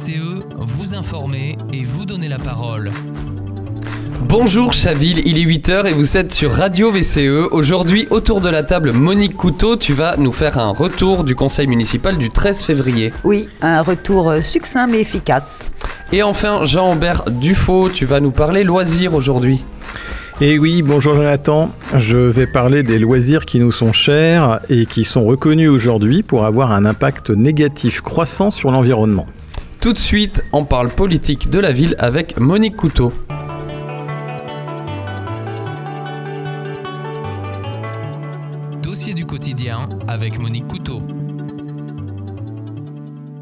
[0.00, 2.90] VCE, vous informer et vous donner la parole.
[4.22, 7.48] Bonjour Chaville, il est 8h et vous êtes sur Radio VCE.
[7.50, 11.66] Aujourd'hui, autour de la table, Monique Couteau, tu vas nous faire un retour du conseil
[11.66, 13.12] municipal du 13 février.
[13.24, 15.70] Oui, un retour euh, succinct mais efficace.
[16.12, 19.62] Et enfin, Jean-Aubert Dufaux, tu vas nous parler loisirs aujourd'hui.
[20.40, 21.70] Et oui, bonjour Jonathan.
[21.98, 26.46] Je vais parler des loisirs qui nous sont chers et qui sont reconnus aujourd'hui pour
[26.46, 29.26] avoir un impact négatif croissant sur l'environnement.
[29.80, 33.14] Tout de suite, on parle politique de la ville avec Monique Couteau.
[38.82, 41.00] Dossier du quotidien avec Monique Couteau.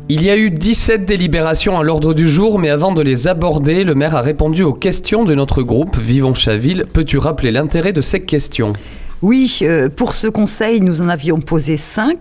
[0.08, 3.82] Il y a eu 17 délibérations à l'ordre du jour, mais avant de les aborder,
[3.82, 6.84] le maire a répondu aux questions de notre groupe Vivons Chaville.
[6.92, 8.72] Peux-tu rappeler l'intérêt de ces questions?
[9.20, 12.18] Oui, euh, pour ce conseil, nous en avions posé cinq.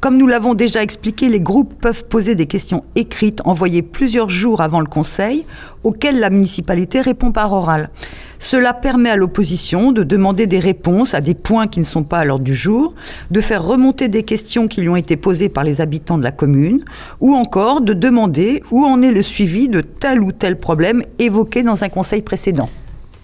[0.00, 4.62] Comme nous l'avons déjà expliqué, les groupes peuvent poser des questions écrites envoyées plusieurs jours
[4.62, 5.44] avant le conseil,
[5.84, 7.90] auxquelles la municipalité répond par oral.
[8.38, 12.20] Cela permet à l'opposition de demander des réponses à des points qui ne sont pas
[12.20, 12.94] à l'ordre du jour,
[13.30, 16.32] de faire remonter des questions qui lui ont été posées par les habitants de la
[16.32, 16.82] commune,
[17.20, 21.62] ou encore de demander où en est le suivi de tel ou tel problème évoqué
[21.62, 22.70] dans un conseil précédent.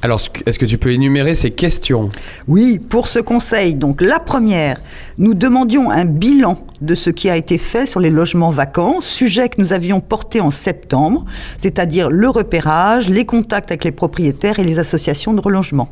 [0.06, 2.10] Alors, est-ce que tu peux énumérer ces questions?
[2.46, 4.76] Oui, pour ce conseil, donc la première,
[5.18, 9.48] nous demandions un bilan de ce qui a été fait sur les logements vacants, sujet
[9.48, 11.24] que nous avions porté en septembre,
[11.58, 15.88] c'est-à-dire le repérage, les contacts avec les propriétaires et les associations de relogement.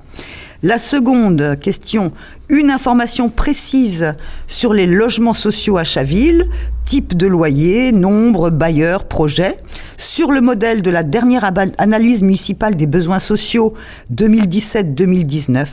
[0.65, 2.11] La seconde question,
[2.49, 4.15] une information précise
[4.47, 6.49] sur les logements sociaux à Chaville,
[6.87, 9.59] type de loyer, nombre, bailleurs, projet,
[9.99, 11.45] sur le modèle de la dernière
[11.77, 13.75] analyse municipale des besoins sociaux
[14.15, 15.67] 2017-2019.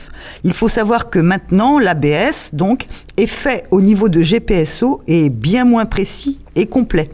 [0.44, 5.30] Il faut savoir que maintenant, l'ABS, donc, est fait au niveau de GPSO et est
[5.30, 7.08] bien moins précis et complet.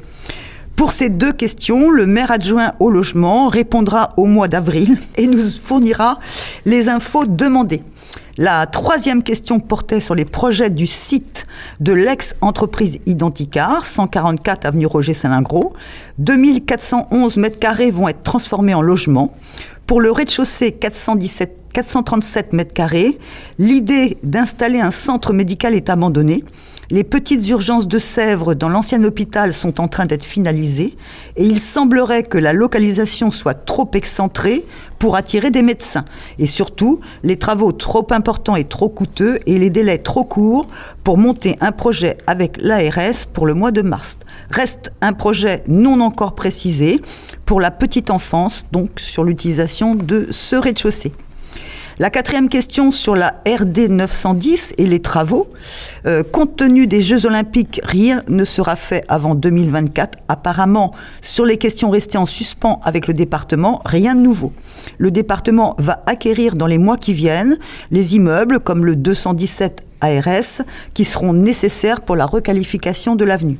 [0.79, 5.51] Pour ces deux questions, le maire adjoint au logement répondra au mois d'avril et nous
[5.51, 6.21] fournira
[6.65, 7.83] les infos demandées.
[8.37, 11.49] La troisième question portait sur les projets du site
[11.81, 15.73] de l'ex-entreprise Identicar, 144 avenue Roger Salingro.
[16.19, 19.35] 2411 mètres carrés vont être transformés en logements.
[19.85, 23.19] Pour le rez-de-chaussée, 417 437 mètres carrés.
[23.59, 26.45] L'idée d'installer un centre médical est abandonnée.
[26.91, 30.97] Les petites urgences de Sèvres dans l'ancien hôpital sont en train d'être finalisées
[31.37, 34.65] et il semblerait que la localisation soit trop excentrée
[34.99, 36.07] pour attirer des médecins.
[36.39, 40.67] Et surtout, les travaux trop importants et trop coûteux et les délais trop courts
[41.05, 44.19] pour monter un projet avec l'ARS pour le mois de mars.
[44.51, 47.03] Reste un projet non encore précisé
[47.45, 51.13] pour la petite enfance, donc sur l'utilisation de ce rez-de-chaussée.
[52.01, 55.49] La quatrième question sur la RD 910 et les travaux.
[56.07, 60.17] Euh, compte tenu des Jeux Olympiques, rien ne sera fait avant 2024.
[60.29, 64.53] Apparemment, sur les questions restées en suspens avec le département, rien de nouveau.
[64.99, 67.59] Le département va acquérir dans les mois qui viennent
[67.91, 70.63] les immeubles comme le 217 ARS
[70.95, 73.59] qui seront nécessaires pour la requalification de l'avenue.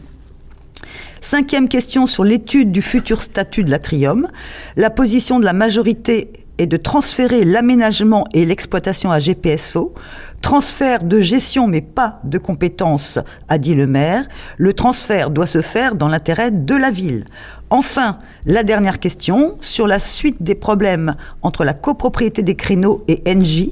[1.21, 4.29] Cinquième question sur l'étude du futur statut de l'Atrium.
[4.77, 9.95] La position de la majorité est de transférer l'aménagement et l'exploitation à GPSO,
[10.41, 14.27] transfert de gestion mais pas de compétences, a dit le maire.
[14.57, 17.25] Le transfert doit se faire dans l'intérêt de la ville.
[17.71, 23.23] Enfin, la dernière question sur la suite des problèmes entre la copropriété des créneaux et
[23.35, 23.71] NJ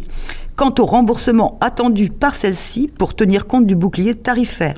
[0.56, 4.74] quant au remboursement attendu par celle-ci pour tenir compte du bouclier tarifaire.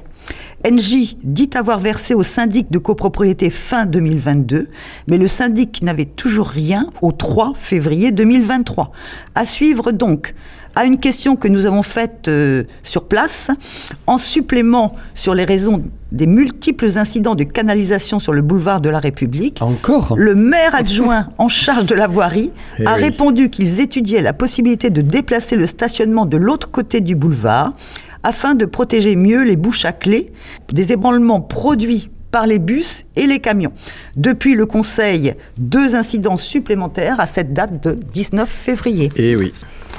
[0.65, 4.69] NJ dit avoir versé au syndic de copropriété fin 2022,
[5.07, 8.91] mais le syndic n'avait toujours rien au 3 février 2023.
[9.35, 10.35] À suivre donc
[10.75, 13.51] à une question que nous avons faite euh, sur place,
[14.07, 15.83] en supplément sur les raisons
[16.13, 19.61] des multiples incidents de canalisation sur le boulevard de la République.
[19.61, 20.15] Encore?
[20.17, 23.03] Le maire adjoint en charge de la voirie Eh a oui.
[23.03, 27.73] répondu qu'ils étudiaient la possibilité de déplacer le stationnement de l'autre côté du boulevard
[28.23, 30.33] afin de protéger mieux les bouches à clé
[30.73, 33.73] des ébranlements produits par les bus et les camions.
[34.17, 39.11] Depuis le Conseil, deux incidents supplémentaires à cette date de 19 février.
[39.17, 39.53] Et oui.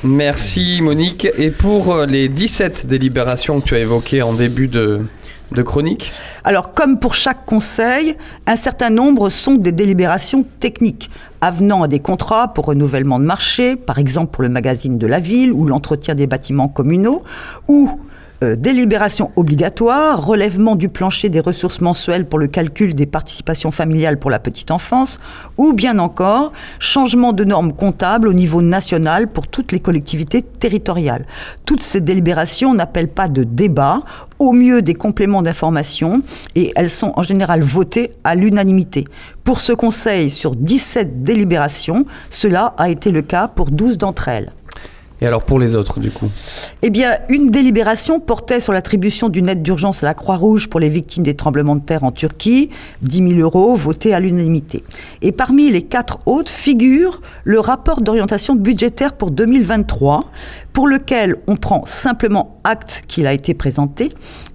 [0.04, 1.28] Merci Monique.
[1.38, 5.02] Et pour euh, les 17 délibérations que tu as évoquées en début de,
[5.52, 6.12] de chronique?
[6.44, 8.16] Alors, comme pour chaque conseil,
[8.48, 11.10] un certain nombre sont des délibérations techniques,
[11.42, 15.20] avenant à des contrats pour renouvellement de marché, par exemple pour le magazine de la
[15.20, 17.24] ville ou l'entretien des bâtiments communaux,
[17.68, 18.00] ou
[18.42, 24.18] Euh, délibération obligatoire, relèvement du plancher des ressources mensuelles pour le calcul des participations familiales
[24.18, 25.20] pour la petite enfance,
[25.58, 31.26] ou bien encore changement de normes comptables au niveau national pour toutes les collectivités territoriales.
[31.66, 34.04] Toutes ces délibérations n'appellent pas de débat,
[34.40, 36.22] au mieux des compléments d'information,
[36.56, 39.04] et elles sont en général votées à l'unanimité.
[39.44, 44.54] Pour ce Conseil, sur 17 délibérations, cela a été le cas pour 12 d'entre elles.
[45.22, 46.30] Et alors pour les autres, du coup
[46.82, 50.90] Eh bien, une délibération portait sur l'attribution d'une aide d'urgence à la Croix-Rouge pour les
[50.90, 52.70] victimes des tremblements de terre en Turquie,
[53.02, 54.84] 10 000 euros votés à l'unanimité.
[55.22, 60.24] Et parmi les quatre autres figure le rapport d'orientation budgétaire pour 2023,
[60.72, 64.10] pour lequel on prend simplement acte qu'il a été présenté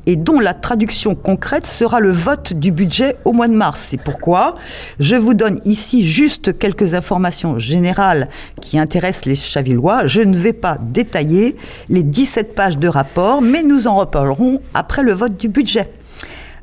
[0.07, 3.89] et dont la traduction concrète sera le vote du budget au mois de mars.
[3.91, 4.57] C'est pourquoi
[4.99, 8.29] je vous donne ici juste quelques informations générales
[8.61, 10.07] qui intéressent les Chavillois.
[10.07, 11.57] Je ne vais pas détailler
[11.89, 15.89] les 17 pages de rapport, mais nous en reparlerons après le vote du budget.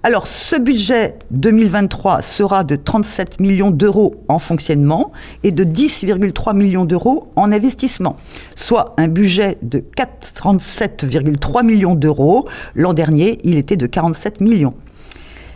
[0.03, 5.11] Alors, ce budget 2023 sera de 37 millions d'euros en fonctionnement
[5.43, 8.15] et de 10,3 millions d'euros en investissement,
[8.55, 12.47] soit un budget de 47,3 millions d'euros.
[12.73, 14.73] L'an dernier, il était de 47 millions.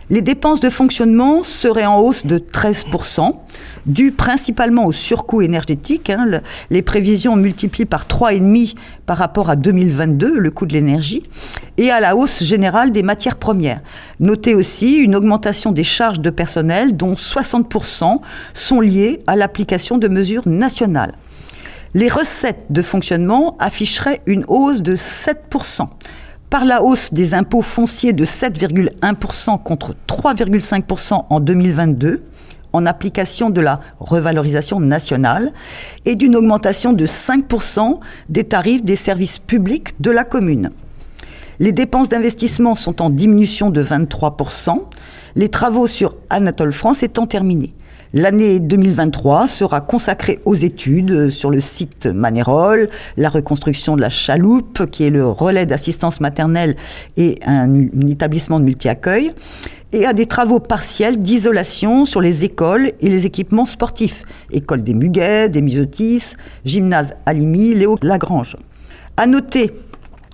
[0.08, 3.32] Les dépenses de fonctionnement seraient en hausse de 13%,
[3.86, 6.10] dû principalement au surcoût énergétique.
[6.10, 6.42] Hein.
[6.70, 11.24] les prévisions multiplient par 3,5 par rapport à 2022, le coût de l'énergie,
[11.76, 13.80] et à la hausse générale des matières premières.
[14.20, 18.20] Notez aussi une augmentation des charges de personnel, dont 60%
[18.54, 21.12] sont liées à l'application de mesures nationales.
[21.94, 25.88] Les recettes de fonctionnement afficheraient une hausse de 7%
[26.56, 32.24] par la hausse des impôts fonciers de 7,1% contre 3,5% en 2022
[32.72, 35.52] en application de la revalorisation nationale
[36.06, 38.00] et d'une augmentation de 5%
[38.30, 40.70] des tarifs des services publics de la commune.
[41.58, 44.80] Les dépenses d'investissement sont en diminution de 23%,
[45.34, 47.74] les travaux sur Anatole France étant terminés.
[48.18, 54.86] L'année 2023 sera consacrée aux études sur le site Manérol, la reconstruction de la chaloupe,
[54.90, 56.76] qui est le relais d'assistance maternelle
[57.18, 57.78] et un,
[58.08, 59.32] établissement de multi-accueil,
[59.92, 64.22] et à des travaux partiels d'isolation sur les écoles et les équipements sportifs.
[64.50, 68.56] École des Muguets, des Misotis, gymnase Alimi, Léo Lagrange.
[69.18, 69.72] À noter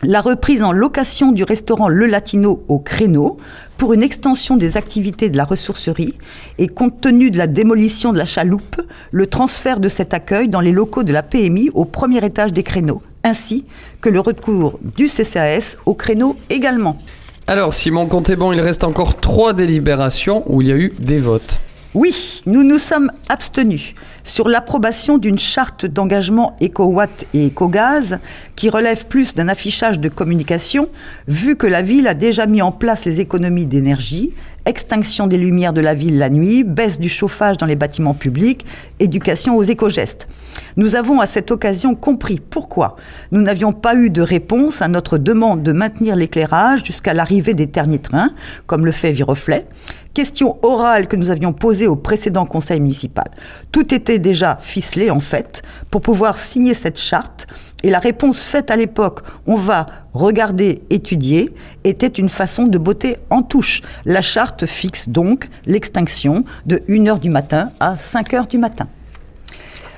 [0.04, 3.36] la reprise en location du restaurant Le Latino au Créneau
[3.78, 6.18] pour une extension des activités de la ressourcerie
[6.58, 8.80] et compte tenu de la démolition de la chaloupe,
[9.12, 12.64] le transfert de cet accueil dans les locaux de la PMI au premier étage des
[12.64, 13.64] créneaux, ainsi
[14.00, 16.98] que le recours du CCAS au créneau également.
[17.46, 21.60] Alors Simon bon, il reste encore trois délibérations où il y a eu des votes.
[21.94, 23.94] Oui, nous nous sommes abstenus
[24.24, 28.18] sur l'approbation d'une charte d'engagement éco-watt et éco-gaz
[28.56, 30.88] qui relève plus d'un affichage de communication,
[31.28, 34.32] vu que la ville a déjà mis en place les économies d'énergie,
[34.64, 38.64] extinction des lumières de la ville la nuit, baisse du chauffage dans les bâtiments publics,
[38.98, 40.28] éducation aux éco-gestes.
[40.76, 42.96] Nous avons à cette occasion compris pourquoi
[43.32, 47.66] nous n'avions pas eu de réponse à notre demande de maintenir l'éclairage jusqu'à l'arrivée des
[47.66, 48.30] derniers trains,
[48.66, 49.66] comme le fait Viroflet,
[50.14, 53.30] question orale que nous avions posée au précédent conseil municipal.
[53.70, 57.46] Tout était déjà ficelé en fait pour pouvoir signer cette charte
[57.82, 63.16] et la réponse faite à l'époque, on va regarder, étudier, était une façon de botter
[63.28, 63.82] en touche.
[64.04, 68.86] La charte fixe donc l'extinction de 1h du matin à 5h du matin.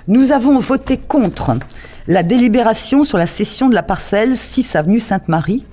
[0.09, 1.57] Nous avons voté contre
[2.07, 5.65] la délibération sur la cession de la parcelle 6 avenue Sainte-Marie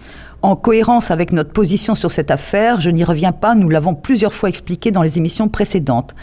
[0.41, 4.33] en cohérence avec notre position sur cette affaire, je n'y reviens pas, nous l'avons plusieurs
[4.33, 6.15] fois expliqué dans les émissions précédentes.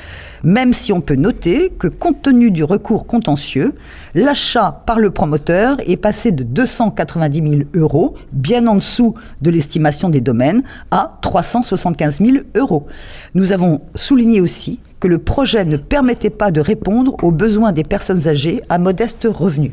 [0.43, 3.75] Même si on peut noter que compte tenu du recours contentieux,
[4.15, 10.09] l'achat par le promoteur est passé de 290 000 euros, bien en dessous de l'estimation
[10.09, 12.87] des domaines, à 375 000 euros.
[13.35, 17.85] Nous avons souligné aussi que le projet ne permettait pas de répondre aux besoins des
[17.85, 19.73] personnes âgées à modeste revenu.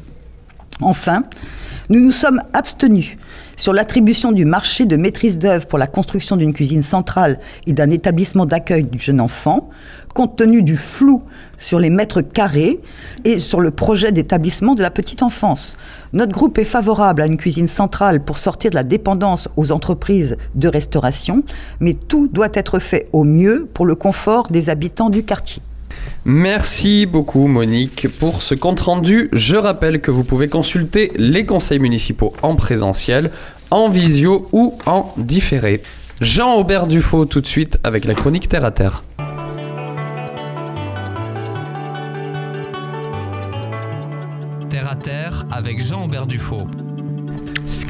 [0.82, 1.24] Enfin,
[1.90, 3.18] nous nous sommes abstenus
[3.58, 7.90] sur l'attribution du marché de maîtrise d'œuvre pour la construction d'une cuisine centrale et d'un
[7.90, 9.70] établissement d'accueil du jeune enfant,
[10.14, 11.22] compte tenu du flou
[11.58, 12.82] sur les mètres carrés
[13.24, 15.78] et sur le projet d'établissement de la petite enfance.
[16.12, 20.38] Notre groupe est favorable à une cuisine centrale pour sortir de la dépendance aux entreprises
[20.56, 21.44] de restauration,
[21.80, 25.62] mais tout doit être fait au mieux pour le confort des habitants du quartier.
[26.26, 29.30] Merci beaucoup Monique pour ce compte rendu.
[29.32, 33.32] Je rappelle que vous pouvez consulter les conseils municipaux en présentiel,
[33.72, 35.82] en visio ou en différé.
[36.22, 39.04] Jean-Aubert Dufaux tout de suite avec la chronique Terre à Terre.
[44.70, 46.68] Terre à Terre avec Jean-Aubert Dufaux.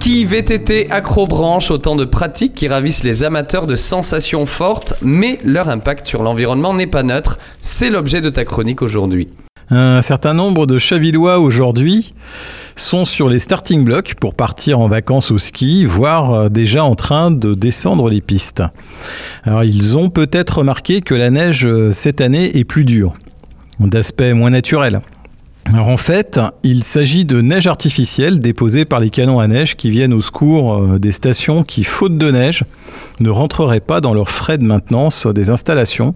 [0.06, 5.68] Ski, VTT, acrobranche, autant de pratiques qui ravissent les amateurs de sensations fortes, mais leur
[5.68, 7.40] impact sur l'environnement n'est pas neutre.
[7.60, 9.30] C'est l'objet de ta chronique aujourd'hui.
[9.72, 12.14] Un certain nombre de Chavillois aujourd'hui
[12.76, 16.94] sont sur les starting blocks pour partir en vacances au ski, voire euh, déjà en
[16.94, 18.62] train de descendre les pistes.
[19.44, 23.16] Alors ils ont peut-être remarqué que la neige euh, cette année est plus dure,
[23.80, 25.02] d'aspect moins naturel.
[25.74, 29.90] Alors en fait, il s'agit de neige artificielle déposée par les canons à neige qui
[29.90, 32.64] viennent au secours euh, des stations qui, faute de neige,
[33.20, 36.14] ne rentreraient pas dans leurs frais de maintenance des installations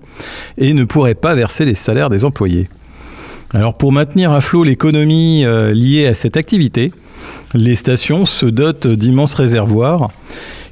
[0.57, 2.69] et ne pourraient pas verser les salaires des employés.
[3.51, 6.93] Alors pour maintenir à flot l'économie euh, liée à cette activité,
[7.55, 10.09] les stations se dotent d'immenses réservoirs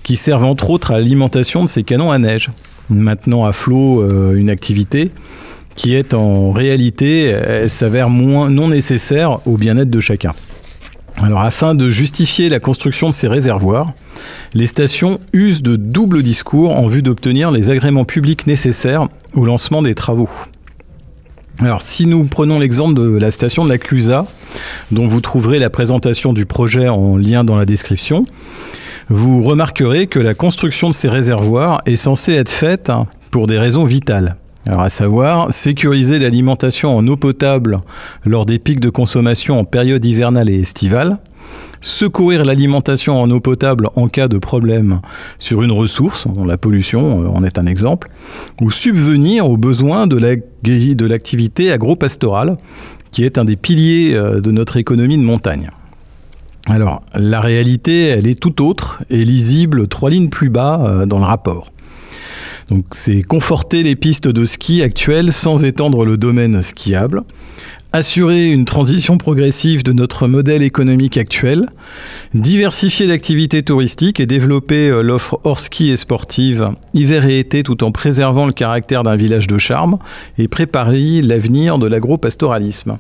[0.04, 2.52] qui servent entre autres à l'alimentation de ces canons à neige.
[2.92, 5.12] Maintenant à flot euh, une activité
[5.78, 10.34] qui est en réalité, elle s'avère moins non nécessaire au bien-être de chacun.
[11.22, 13.94] Alors afin de justifier la construction de ces réservoirs,
[14.54, 19.82] les stations usent de doubles discours en vue d'obtenir les agréments publics nécessaires au lancement
[19.82, 20.30] des travaux.
[21.60, 24.26] Alors si nous prenons l'exemple de la station de la Clusa,
[24.92, 28.26] dont vous trouverez la présentation du projet en lien dans la description,
[29.10, 32.92] vous remarquerez que la construction de ces réservoirs est censée être faite
[33.32, 34.38] pour des raisons vitales.
[34.68, 37.80] Alors à savoir, sécuriser l'alimentation en eau potable
[38.26, 41.20] lors des pics de consommation en période hivernale et estivale,
[41.80, 45.00] secourir l'alimentation en eau potable en cas de problème
[45.40, 48.10] sur une ressource, la pollution euh, en est un exemple,
[48.60, 50.18] ou subvenir aux besoins de
[51.06, 52.58] l'activité agro-pastorale,
[53.12, 55.72] qui est un des piliers euh, de notre économie de montagne.
[56.66, 61.20] Alors, la réalité, elle est tout autre et lisible trois lignes plus bas euh, dans
[61.20, 61.72] le rapport.
[62.70, 67.24] Donc c'est conforter les pistes de ski actuelles sans étendre le domaine skiable,
[67.94, 71.70] assurer une transition progressive de notre modèle économique actuel,
[72.34, 77.86] diversifier l'activité touristique et développer euh, l'offre hors ski et sportive hiver et été tout
[77.86, 79.98] en préservant le caractère d'un village de charme
[80.38, 82.98] et préparer l'avenir de l'agro-pastoralisme.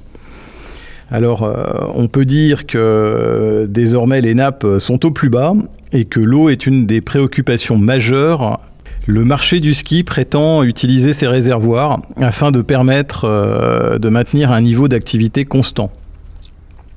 [1.11, 5.53] Alors, euh, on peut dire que euh, désormais les nappes sont au plus bas
[5.91, 8.59] et que l'eau est une des préoccupations majeures
[9.07, 14.61] le marché du ski prétend utiliser ces réservoirs afin de permettre euh, de maintenir un
[14.61, 15.91] niveau d'activité constant.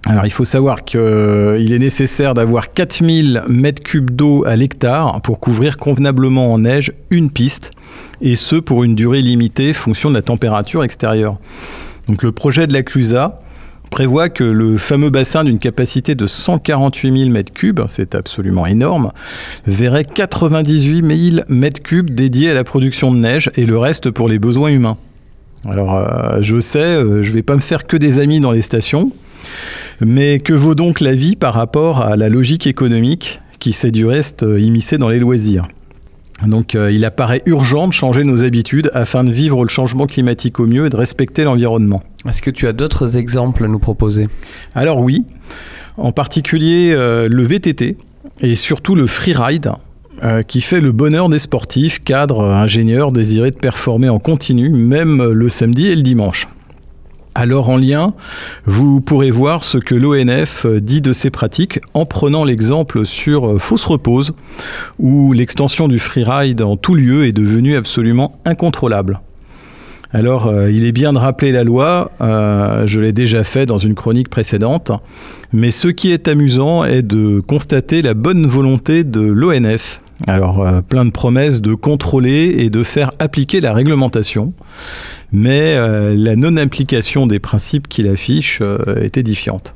[0.06, 5.76] Alors il faut savoir qu'il est nécessaire d'avoir 4000 m3 d'eau à l'hectare pour couvrir
[5.76, 7.70] convenablement en neige une piste,
[8.20, 11.38] et ce pour une durée limitée fonction de la température extérieure.
[12.08, 13.39] Donc le projet de la Clusa
[13.90, 19.12] prévoit que le fameux bassin d'une capacité de 148 000 m3, c'est absolument énorme,
[19.66, 24.38] verrait 98 000 m3 dédiés à la production de neige et le reste pour les
[24.38, 24.96] besoins humains.
[25.68, 28.52] Alors euh, je sais, euh, je ne vais pas me faire que des amis dans
[28.52, 29.12] les stations,
[30.00, 34.06] mais que vaut donc la vie par rapport à la logique économique qui s'est du
[34.06, 35.68] reste euh, immiscée dans les loisirs?
[36.46, 40.60] Donc euh, il apparaît urgent de changer nos habitudes afin de vivre le changement climatique
[40.60, 42.02] au mieux et de respecter l'environnement.
[42.26, 44.26] Est-ce que tu as d'autres exemples à nous proposer?
[44.74, 45.24] Alors oui,
[45.96, 47.96] en particulier euh, le VTT
[48.40, 49.72] et surtout le freeride
[50.22, 55.22] euh, qui fait le bonheur des sportifs, cadres, ingénieurs désirés de performer en continu, même
[55.22, 56.48] le samedi et le dimanche.
[57.40, 58.12] Alors en lien,
[58.66, 63.86] vous pourrez voir ce que l'ONF dit de ces pratiques en prenant l'exemple sur Fausse
[63.86, 64.34] Repose,
[64.98, 69.22] où l'extension du freeride en tout lieu est devenue absolument incontrôlable.
[70.12, 73.78] Alors, euh, il est bien de rappeler la loi, euh, je l'ai déjà fait dans
[73.78, 74.92] une chronique précédente,
[75.54, 80.02] mais ce qui est amusant est de constater la bonne volonté de l'ONF.
[80.26, 84.52] Alors, euh, plein de promesses de contrôler et de faire appliquer la réglementation
[85.32, 89.74] mais euh, la non-implication des principes qu'il affiche euh, est édifiante.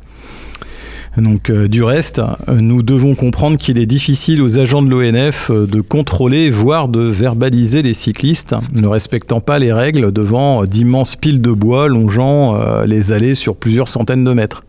[1.17, 2.21] Donc, du reste,
[2.53, 7.83] nous devons comprendre qu'il est difficile aux agents de l'ONF de contrôler, voire de verbaliser
[7.83, 13.37] les cyclistes, ne respectant pas les règles devant d'immenses piles de bois longeant les allées
[13.37, 14.65] sur plusieurs centaines de mètres.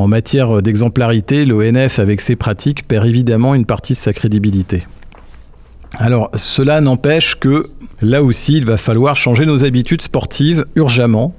[0.00, 4.86] En matière d'exemplarité, l'ONF, avec ses pratiques, perd évidemment une partie de sa crédibilité.
[5.98, 7.66] Alors, cela n'empêche que
[8.00, 11.34] là aussi, il va falloir changer nos habitudes sportives urgemment.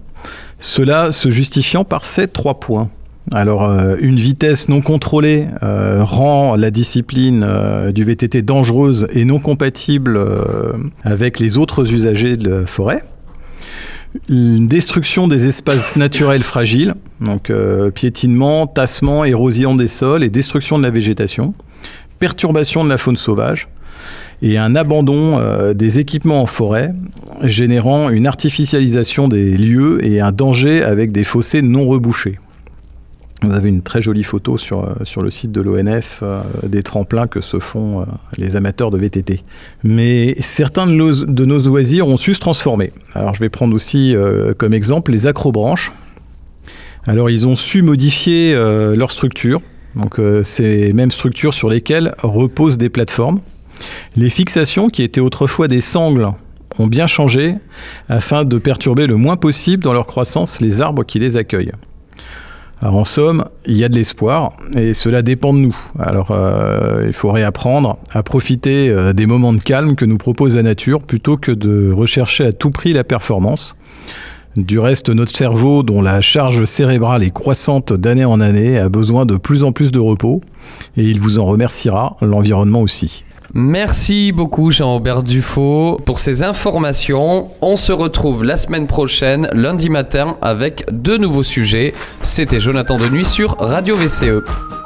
[0.59, 2.91] Cela se justifiant par ces trois points.
[3.31, 9.25] Alors, euh, une vitesse non contrôlée euh, rend la discipline euh, du VTT dangereuse et
[9.25, 10.23] non compatible
[11.03, 13.01] avec les autres usagers de la forêt.
[14.29, 17.51] Destruction des espaces naturels fragiles, donc
[17.95, 21.53] piétinement, tassement, érosion des sols et destruction de la végétation.
[22.19, 23.69] Perturbation de la faune sauvage
[24.41, 26.93] et un abandon euh, des équipements en forêt,
[27.43, 32.39] générant une artificialisation des lieux et un danger avec des fossés non rebouchés.
[33.43, 36.83] Vous avez une très jolie photo sur, euh, sur le site de l'ONF euh, des
[36.83, 38.05] tremplins que se font euh,
[38.38, 39.41] les amateurs de VTT.
[39.83, 42.91] Mais certains de nos, de nos loisirs ont su se transformer.
[43.15, 44.15] Alors je vais prendre aussi
[44.57, 45.91] comme exemple les acrobranches.
[47.07, 49.62] Alors ils ont su modifier leur structure.
[49.95, 53.39] Donc ces mêmes structures sur lesquelles reposent des plateformes.
[54.15, 56.29] Les fixations qui étaient autrefois des sangles
[56.77, 57.55] ont bien changé
[58.07, 61.74] afin de perturber le moins possible dans leur croissance les arbres qui les accueillent.
[62.81, 65.77] En somme, il y a de l'espoir et cela dépend de nous.
[66.00, 70.55] Alors euh, il faut réapprendre à profiter euh, des moments de calme que nous propose
[70.55, 73.75] la nature plutôt que de rechercher à tout prix la performance.
[74.57, 79.25] Du reste, notre cerveau, dont la charge cérébrale est croissante d'année en année, a besoin
[79.25, 80.41] de plus en plus de repos
[80.97, 83.23] et il vous en remerciera, l'environnement aussi.
[83.53, 87.50] Merci beaucoup Jean-Aubert Dufaux pour ces informations.
[87.62, 91.93] On se retrouve la semaine prochaine, lundi matin, avec deux nouveaux sujets.
[92.22, 94.80] C'était Jonathan de Nuit sur Radio VCE.